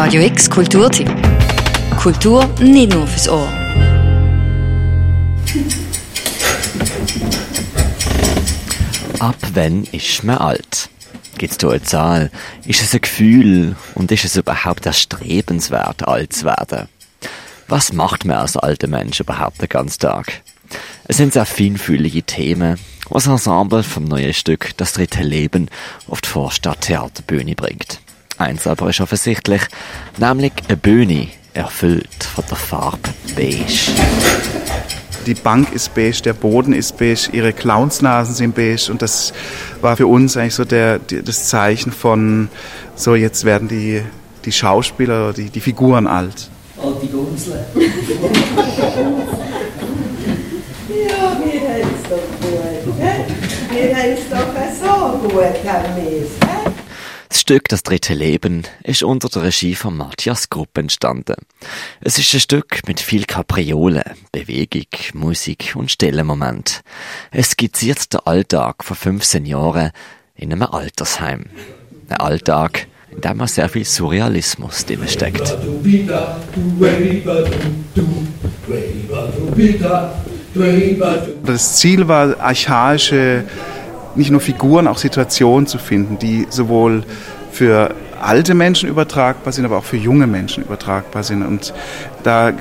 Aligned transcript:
Radio 0.00 0.22
X 0.22 0.48
Kulturtipp. 0.48 1.10
Kultur 2.00 2.48
nicht 2.60 2.92
nur 2.94 3.04
fürs 3.04 3.28
Ohr. 3.28 3.48
Ab 9.18 9.34
wann 9.54 9.82
ist 9.90 10.22
man 10.22 10.38
alt? 10.38 10.88
Gibt 11.36 11.50
es 11.50 11.58
da 11.58 11.70
eine 11.70 11.82
Zahl? 11.82 12.30
Ist 12.64 12.80
es 12.80 12.94
ein 12.94 13.00
Gefühl? 13.00 13.74
Und 13.96 14.12
ist 14.12 14.24
es 14.24 14.36
überhaupt 14.36 14.86
erstrebenswert, 14.86 16.06
alt 16.06 16.32
zu 16.32 16.46
werden? 16.46 16.86
Was 17.66 17.92
macht 17.92 18.24
man 18.24 18.36
als 18.36 18.56
alter 18.56 18.86
Mensch 18.86 19.18
überhaupt 19.18 19.60
den 19.60 19.68
ganzen 19.68 19.98
Tag? 19.98 20.42
Es 21.08 21.16
sind 21.16 21.32
sehr 21.32 21.44
feinfühlige 21.44 22.22
Themen, 22.22 22.78
was 23.10 23.24
das 23.24 23.32
Ensemble 23.48 23.82
vom 23.82 24.04
neuen 24.04 24.32
Stück 24.32 24.76
Das 24.76 24.92
dritte 24.92 25.24
Leben 25.24 25.68
auf 26.06 26.20
die 26.20 26.28
Vorstadt 26.28 26.82
Theaterbühne 26.82 27.56
bringt. 27.56 28.00
Eins 28.38 28.66
aber 28.66 28.88
ist 28.88 29.00
offensichtlich, 29.00 29.62
nämlich 30.16 30.52
eine 30.68 30.76
Bühne, 30.76 31.28
erfüllt 31.54 32.22
von 32.22 32.44
der 32.48 32.56
Farbe 32.56 33.10
Beige. 33.34 33.92
Die 35.26 35.34
Bank 35.34 35.72
ist 35.72 35.92
beige, 35.94 36.22
der 36.22 36.32
Boden 36.32 36.72
ist 36.72 36.96
beige, 36.96 37.28
ihre 37.32 37.52
Clownsnasen 37.52 38.34
sind 38.34 38.54
beige 38.54 38.90
und 38.90 39.02
das 39.02 39.32
war 39.80 39.96
für 39.96 40.06
uns 40.06 40.36
eigentlich 40.36 40.54
so 40.54 40.64
der, 40.64 41.00
das 41.00 41.48
Zeichen 41.48 41.90
von, 41.92 42.48
so 42.94 43.16
jetzt 43.16 43.44
werden 43.44 43.66
die, 43.68 44.02
die 44.44 44.52
Schauspieler, 44.52 45.32
die, 45.32 45.50
die 45.50 45.60
Figuren 45.60 46.06
alt. 46.06 46.48
Alte 46.80 47.06
Gumsle. 47.08 47.66
ja, 47.74 47.84
wir 50.88 51.60
haben 51.60 51.90
es 51.92 52.08
doch 52.08 52.28
gut. 52.40 52.98
Wir 53.70 53.96
haben 53.96 54.12
es 54.12 54.28
doch 54.30 54.46
so 54.80 55.18
gut, 55.28 55.56
haben 55.66 55.96
wir 55.96 56.22
es. 56.22 56.30
Das 56.40 56.67
Stück 57.48 57.68
Das 57.70 57.82
dritte 57.82 58.12
Leben 58.12 58.64
ist 58.84 59.02
unter 59.02 59.30
der 59.30 59.44
Regie 59.44 59.74
von 59.74 59.96
Matthias 59.96 60.50
Grupp 60.50 60.76
entstanden. 60.76 61.36
Es 61.98 62.18
ist 62.18 62.34
ein 62.34 62.40
Stück 62.40 62.86
mit 62.86 63.00
viel 63.00 63.24
Kapriolen, 63.24 64.02
Bewegung, 64.32 64.84
Musik 65.14 65.72
und 65.74 65.90
stillen 65.90 66.26
Moment. 66.26 66.82
Es 67.30 67.52
skizziert 67.52 68.12
den 68.12 68.20
Alltag 68.26 68.84
von 68.84 68.94
15 68.94 69.46
Jahren 69.46 69.92
in 70.34 70.52
einem 70.52 70.64
Altersheim. 70.64 71.46
Ein 72.10 72.18
Alltag, 72.18 72.86
in 73.12 73.22
dem 73.22 73.38
man 73.38 73.48
sehr 73.48 73.70
viel 73.70 73.86
Surrealismus 73.86 74.84
drin 74.84 75.08
steckt. 75.08 75.56
Das 81.46 81.76
Ziel 81.76 82.08
war, 82.08 82.40
archaische, 82.40 83.44
nicht 84.16 84.30
nur 84.30 84.40
Figuren, 84.40 84.86
auch 84.86 84.98
Situationen 84.98 85.66
zu 85.66 85.78
finden, 85.78 86.18
die 86.18 86.46
sowohl 86.50 87.04
für 87.58 87.92
alte 88.20 88.54
Menschen 88.54 88.88
übertragbar 88.88 89.52
sind, 89.52 89.64
aber 89.64 89.78
auch 89.78 89.84
für 89.84 89.96
junge 89.96 90.28
Menschen 90.28 90.62
übertragbar 90.62 91.24
sind. 91.24 91.42
Und 91.42 91.74
da 92.22 92.52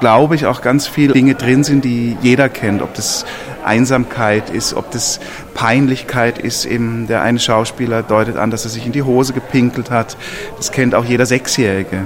glaube 0.00 0.36
ich 0.36 0.46
auch 0.46 0.62
ganz 0.62 0.86
viele 0.86 1.12
Dinge 1.12 1.34
drin 1.34 1.64
sind, 1.64 1.84
die 1.84 2.16
jeder 2.22 2.48
kennt, 2.48 2.80
ob 2.80 2.94
das 2.94 3.26
Einsamkeit 3.62 4.48
ist, 4.48 4.72
ob 4.72 4.90
das 4.90 5.20
Peinlichkeit 5.52 6.38
ist. 6.38 6.64
Eben 6.64 7.06
der 7.08 7.20
eine 7.20 7.38
Schauspieler 7.38 8.02
deutet 8.02 8.38
an, 8.38 8.50
dass 8.50 8.64
er 8.64 8.70
sich 8.70 8.86
in 8.86 8.92
die 8.92 9.02
Hose 9.02 9.34
gepinkelt 9.34 9.90
hat. 9.90 10.16
Das 10.56 10.72
kennt 10.72 10.94
auch 10.94 11.04
jeder 11.04 11.26
Sechsjährige. 11.26 12.04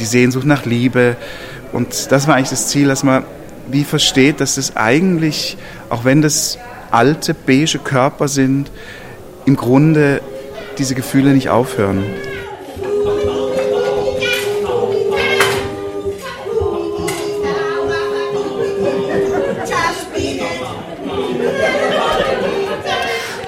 Die 0.00 0.04
Sehnsucht 0.04 0.44
nach 0.44 0.66
Liebe. 0.66 1.16
Und 1.72 2.12
das 2.12 2.28
war 2.28 2.34
eigentlich 2.34 2.50
das 2.50 2.68
Ziel, 2.68 2.88
dass 2.88 3.02
man 3.04 3.24
wie 3.68 3.84
versteht, 3.84 4.40
dass 4.40 4.56
das 4.56 4.76
eigentlich, 4.76 5.56
auch 5.88 6.04
wenn 6.04 6.20
das 6.20 6.58
alte, 6.90 7.32
beige 7.32 7.78
Körper 7.78 8.28
sind, 8.28 8.70
im 9.46 9.56
Grunde 9.56 10.20
diese 10.80 10.94
Gefühle 10.94 11.34
nicht 11.34 11.50
aufhören. 11.50 12.02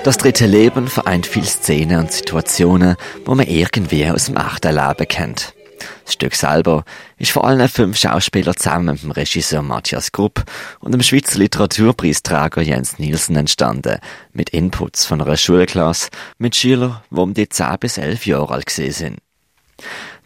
Das 0.05 0.19
dritte 0.19 0.45
Leben 0.47 0.89
vereint 0.89 1.27
viele 1.27 1.47
Szenen 1.47 2.01
und 2.01 2.13
Situationen, 2.13 2.97
wo 3.25 3.35
man 3.35 3.47
irgendwie 3.47 4.07
aus 4.11 4.27
dem 4.27 4.37
echten 4.37 4.75
Leben 4.75 5.07
kennt. 5.07 5.55
Das 6.05 6.15
Stück 6.15 6.35
selber 6.35 6.85
ist 7.19 7.31
vor 7.31 7.47
allem 7.47 7.69
fünf 7.69 7.97
Schauspieler 7.97 8.55
zusammen 8.55 8.95
mit 8.95 9.03
dem 9.03 9.11
Regisseur 9.11 9.63
Matthias 9.63 10.13
Grupp 10.13 10.45
und 10.81 10.93
dem 10.93 11.03
Schweizer 11.03 11.39
Literaturpreisträger 11.39 12.63
Jens 12.63 12.99
Nielsen 12.99 13.37
entstanden, 13.37 13.99
mit 14.33 14.51
Inputs 14.51 15.05
von 15.05 15.21
einer 15.21 15.37
Schulklasse 15.37 16.11
mit 16.39 16.57
Schülern, 16.57 17.01
die 17.11 17.17
um 17.17 17.35
die 17.35 17.49
10 17.49 17.79
bis 17.81 17.99
11 17.99 18.27
Jahre 18.27 18.55
alt 18.55 18.67
gesehen 18.67 18.93
sind. 18.93 19.19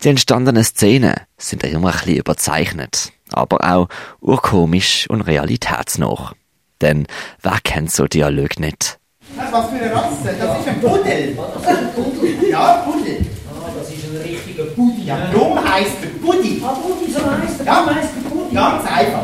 Die 0.02 0.08
entstandenen 0.08 0.64
Szenen 0.64 1.14
sind 1.38 1.64
immer 1.64 1.88
ein 1.88 1.98
bisschen 1.98 2.16
überzeichnet, 2.16 3.12
aber 3.32 3.64
auch 3.64 3.88
urkomisch 4.20 5.08
und 5.08 5.22
realitätsnah. 5.22 6.32
Denn 6.80 7.06
wer 7.42 7.58
kennt 7.64 7.90
so 7.90 8.06
Dialog 8.06 8.58
nicht? 8.58 8.98
Was 9.50 9.70
für 9.70 9.76
eine 9.76 9.94
Rasse? 9.94 10.34
Das 10.38 10.60
ist 10.60 10.68
ein 10.68 10.80
Pudel. 10.80 11.36
Ja, 12.50 12.84
Pudel. 12.84 13.26
Ah, 13.50 13.70
das 13.76 13.90
ist 13.90 14.04
ein 14.04 14.16
richtiger 14.22 14.64
Puddi. 14.64 14.95
Ja, 15.06 15.30
Drum 15.32 15.56
heißt 15.56 15.98
der 16.02 16.08
Puddi. 16.26 16.60
Ah, 16.64 16.74
Puddi, 16.74 17.12
so 17.12 17.20
heißt 17.20 17.60
er. 17.60 17.66
Ja. 17.66 17.84
Drum 17.84 17.94
heißt 17.94 18.08
der 18.16 18.28
Puddi. 18.28 18.54
Ganz 18.54 18.84
einfach. 18.84 19.22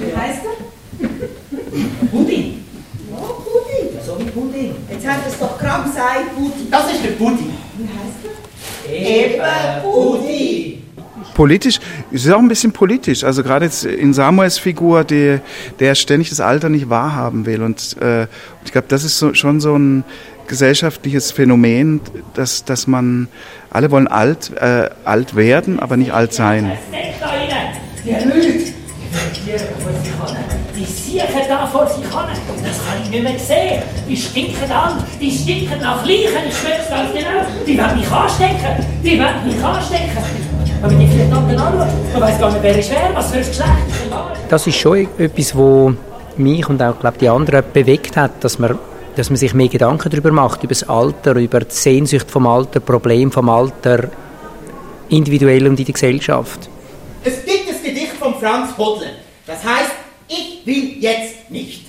Wie 0.00 0.16
heißt 0.16 0.40
er? 0.44 2.08
Puddi. 2.10 2.58
Ja. 3.10 3.18
Ja, 3.94 4.02
so 4.02 4.18
wie 4.18 4.24
Pudding. 4.24 4.74
Jetzt 4.90 5.06
hat 5.06 5.18
er 5.24 5.30
es 5.30 5.38
doch 5.38 5.58
gerade 5.58 5.84
gesagt, 5.84 6.34
Pudi. 6.34 6.70
Das 6.70 6.90
ist 6.90 7.04
der 7.04 7.10
Puddi. 7.10 7.50
Wie 7.76 7.88
heißt 7.88 8.24
er? 8.24 8.92
Eben 8.92 9.82
Puddi. 9.82 10.82
Politisch, 11.34 11.78
es 12.10 12.24
ist 12.24 12.32
auch 12.32 12.38
ein 12.38 12.48
bisschen 12.48 12.72
politisch. 12.72 13.22
Also 13.24 13.42
gerade 13.42 13.66
jetzt 13.66 13.84
in 13.84 14.14
Samuels 14.14 14.58
Figur, 14.58 15.04
die, 15.04 15.38
der 15.78 15.94
ständig 15.94 16.30
das 16.30 16.40
Alter 16.40 16.68
nicht 16.68 16.88
wahrhaben 16.88 17.44
will. 17.46 17.62
Und 17.62 17.96
äh, 18.00 18.26
ich 18.64 18.72
glaube, 18.72 18.86
das 18.88 19.04
ist 19.04 19.18
so, 19.18 19.34
schon 19.34 19.60
so 19.60 19.76
ein 19.76 20.04
gesellschaftliches 20.48 21.30
Phänomen, 21.30 22.00
dass, 22.34 22.64
dass 22.64 22.86
man, 22.86 23.28
alle 23.70 23.90
wollen 23.90 24.08
alt, 24.08 24.50
äh, 24.56 24.90
alt 25.04 25.36
werden, 25.36 25.78
aber 25.78 25.96
nicht 25.96 26.12
alt 26.12 26.32
sein. 26.32 26.64
Rein. 26.64 26.78
Die 28.04 28.10
lügt. 28.10 28.72
Die 29.46 29.58
vor 29.82 29.92
sich 29.92 30.12
hin. 30.12 30.46
Die 30.76 30.84
siechen 30.84 31.48
da 31.48 31.66
vor 31.66 31.86
sich 31.86 31.96
hin. 31.96 32.10
Das 32.10 32.76
kann 32.84 33.02
ich 33.02 33.10
nicht 33.10 33.22
mehr 33.22 33.38
sehen. 33.38 33.82
Die 34.08 34.16
stinken 34.16 34.70
an. 34.70 35.04
Die 35.20 35.30
stinken 35.30 35.80
nach 35.80 36.04
Leichen. 36.04 36.48
Ich 36.48 36.56
schmecke 36.56 36.88
ganz 36.88 37.12
genau. 37.12 37.64
Die 37.66 37.76
werden 37.76 37.98
mich 37.98 38.10
anstecken. 38.10 38.86
Die 39.02 39.18
werden 39.18 39.46
mich 39.46 39.64
anstecken. 39.64 40.18
Wenn 40.80 40.90
man 40.90 41.00
die 41.00 41.06
vielleicht 41.08 41.32
anderen 41.32 41.58
anschaut, 41.58 42.12
man 42.12 42.22
weiß 42.22 42.38
gar 42.38 42.52
nicht, 42.52 42.62
wer 42.62 42.78
ist 42.78 42.90
wer, 42.90 43.10
was 43.14 43.30
für 43.30 43.38
ein 43.38 43.46
Geschlecht. 43.46 43.70
Das 44.48 44.66
ist 44.66 44.76
schon 44.76 45.08
etwas, 45.18 45.56
wo 45.56 45.92
mich 46.36 46.68
und 46.68 46.80
auch 46.80 47.00
glaub, 47.00 47.18
die 47.18 47.28
anderen 47.28 47.64
bewegt 47.72 48.16
hat, 48.16 48.44
dass 48.44 48.60
man, 48.60 48.78
dass 49.18 49.30
man 49.30 49.36
sich 49.36 49.52
mehr 49.52 49.66
Gedanken 49.66 50.10
darüber 50.10 50.30
macht, 50.30 50.62
über 50.62 50.74
das 50.74 50.88
Alter, 50.88 51.34
über 51.34 51.60
die 51.60 51.74
Sehnsucht 51.74 52.30
vom 52.30 52.46
Alter, 52.46 52.78
Problem 52.78 53.32
vom 53.32 53.48
Alter, 53.48 54.10
individuell 55.08 55.66
und 55.66 55.80
in 55.80 55.86
der 55.86 55.92
Gesellschaft. 55.92 56.68
Es 57.24 57.44
gibt 57.44 57.68
das 57.68 57.82
Gedicht 57.82 58.12
von 58.12 58.36
Franz 58.36 58.78
Hodler. 58.78 59.10
Das 59.44 59.64
heißt, 59.64 59.90
ich 60.28 60.60
will 60.64 60.98
jetzt 61.00 61.50
nicht. 61.50 61.86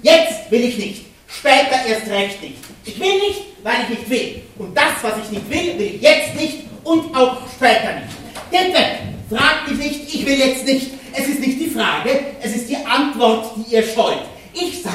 Jetzt 0.00 0.50
will 0.50 0.64
ich 0.64 0.78
nicht. 0.78 1.04
Später 1.26 1.76
erst 1.86 2.08
recht 2.08 2.42
nicht. 2.42 2.56
Ich 2.86 2.98
will 2.98 3.20
nicht, 3.20 3.42
weil 3.62 3.74
ich 3.82 3.98
nicht 3.98 4.10
will. 4.10 4.42
Und 4.58 4.74
das, 4.74 4.94
was 5.02 5.12
ich 5.24 5.30
nicht 5.30 5.50
will, 5.50 5.78
will 5.78 5.94
ich 5.96 6.00
jetzt 6.00 6.34
nicht 6.34 6.58
und 6.84 7.14
auch 7.14 7.36
später 7.54 8.00
nicht. 8.00 8.72
Weg! 8.72 8.98
Fragt 9.28 9.68
mich 9.68 9.78
nicht, 9.78 10.14
ich 10.14 10.24
will 10.24 10.38
jetzt 10.38 10.64
nicht. 10.64 10.90
Es 11.12 11.28
ist 11.28 11.40
nicht 11.40 11.60
die 11.60 11.68
Frage, 11.68 12.18
es 12.42 12.56
ist 12.56 12.70
die 12.70 12.76
Antwort, 12.76 13.52
die 13.56 13.74
ihr 13.74 13.82
scheut. 13.82 14.22
Ich 14.54 14.82
sage, 14.82 14.94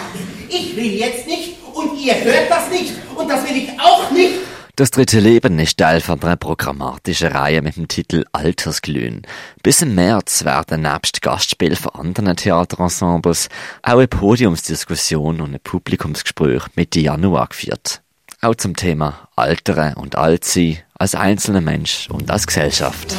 ich 0.50 0.76
will 0.76 0.94
jetzt 0.94 1.28
nicht 1.28 1.57
und 1.78 1.98
ihr 1.98 2.16
hört 2.24 2.50
das 2.50 2.70
nicht 2.70 2.94
und 3.16 3.30
das 3.30 3.44
will 3.48 3.56
ich 3.56 3.70
auch 3.80 4.10
nicht. 4.12 4.36
Das 4.76 4.92
dritte 4.92 5.20
Leben 5.20 5.58
ist 5.58 5.78
Teil 5.78 6.02
von 6.02 6.22
einer 6.22 6.36
programmatischen 6.36 7.30
Reihe 7.30 7.64
mit 7.64 7.78
dem 7.78 7.88
Titel 7.88 8.26
Altersglühen. 8.32 9.24
Bis 9.64 9.82
im 9.82 9.96
März 9.96 10.46
werden 10.46 10.84
nebst 10.84 11.24
Gastspiel 11.24 11.76
von 11.76 11.96
anderen 11.96 12.36
Theaterensembles 12.36 13.50
auch 13.82 13.94
eine 13.94 14.08
Podiumsdiskussion 14.08 15.42
und 15.42 15.56
ein 15.56 15.60
Publikumsgespräch 15.64 16.62
Mitte 16.76 17.00
Januar 17.00 17.48
geführt. 17.48 18.04
Auch 18.42 18.54
zum 18.54 18.76
Thema 18.76 19.30
Altere 19.36 19.96
und 19.96 20.16
Altsein 20.16 20.78
als 20.94 21.16
einzelner 21.16 21.62
Mensch 21.62 22.08
und 22.12 22.30
als 22.30 22.46
Gesellschaft. 22.46 23.16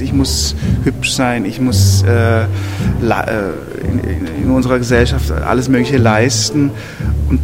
Ich 0.00 0.12
muss 0.12 0.54
hübsch 0.84 1.12
sein, 1.12 1.44
ich 1.44 1.60
muss 1.60 2.02
äh, 2.02 2.42
äh, 2.42 2.46
in, 3.82 4.44
in 4.44 4.50
unserer 4.50 4.78
Gesellschaft 4.78 5.30
alles 5.30 5.68
Mögliche 5.68 5.98
leisten. 5.98 6.70
Und 7.28 7.40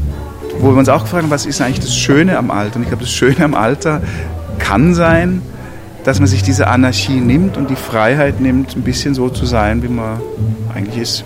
wo 0.61 0.71
wir 0.71 0.79
uns 0.79 0.89
auch 0.89 1.03
gefragt 1.03 1.25
haben, 1.25 1.31
was 1.31 1.47
ist 1.47 1.61
eigentlich 1.61 1.81
das 1.81 1.97
Schöne 1.97 2.39
am 2.39 2.51
Alter? 2.51 2.77
Und 2.77 2.83
ich 2.83 2.89
glaube, 2.89 3.05
das 3.05 3.13
Schöne 3.13 3.45
am 3.45 3.55
Alter 3.55 4.01
kann 4.59 4.95
sein, 4.95 5.43
dass 6.05 6.21
man 6.21 6.29
sich 6.29 6.43
diese 6.43 6.69
Anarchie 6.69 7.21
nimmt 7.21 7.57
und 7.57 7.69
die 7.69 7.77
Freiheit 7.77 8.41
nimmt, 8.41 8.77
ein 8.77 8.83
bisschen 8.83 9.15
so 9.15 9.29
zu 9.29 9.45
sein, 9.45 9.83
wie 9.83 9.89
man 9.89 10.21
eigentlich 10.75 11.03
ist. 11.03 11.25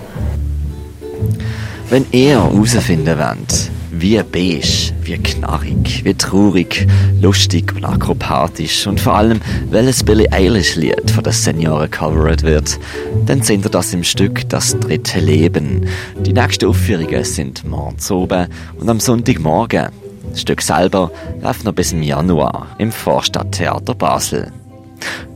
Wenn 1.91 2.06
ihr 2.12 2.41
herausfinden 2.43 3.19
wollt, 3.19 3.71
wie 3.91 4.23
wie 4.23 4.83
wie 5.11 5.19
knarrig, 5.19 6.05
wie 6.05 6.15
traurig, 6.15 6.87
lustig 7.21 7.75
und 7.75 7.85
akrobatisch 7.85 8.87
und 8.87 9.01
vor 9.01 9.17
allem, 9.17 9.41
welches 9.69 10.05
Billie 10.05 10.31
Eilish 10.31 10.77
Lied 10.77 11.11
von 11.11 11.25
den 11.25 11.33
Senioren 11.33 11.91
covered 11.91 12.45
wird, 12.45 12.79
dann 13.27 13.43
seht 13.43 13.65
ihr 13.65 13.71
das 13.71 13.93
im 13.93 14.05
Stück 14.05 14.49
Das 14.49 14.79
dritte 14.79 15.19
Leben. 15.19 15.89
Die 16.21 16.33
nächsten 16.33 16.67
Aufführungen 16.67 17.25
sind 17.25 17.65
morgens 17.65 18.09
oben 18.11 18.47
und 18.79 18.89
am 18.89 19.01
Sonntagmorgen. 19.01 19.89
Das 20.31 20.43
Stück 20.43 20.62
selber 20.62 21.11
läuft 21.43 21.65
noch 21.65 21.73
bis 21.73 21.93
im 21.93 22.05
Januar 22.05 22.69
im 22.79 22.93
Vorstadttheater 22.93 23.95
Basel. 23.95 24.53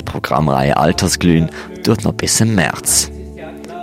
Die 0.00 0.04
Programmreihe 0.04 0.76
Altersglühen 0.76 1.50
tut 1.82 2.04
noch 2.04 2.14
bis 2.14 2.40
im 2.40 2.54
März. 2.54 3.10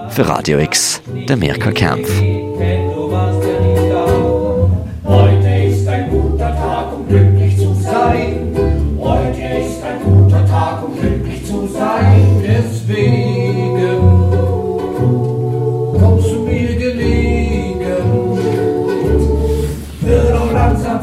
Für 0.09 0.27
Radio 0.27 0.59
X, 0.59 1.01
der 1.27 1.35
Mirko 1.35 1.71
Kempf. 1.71 2.09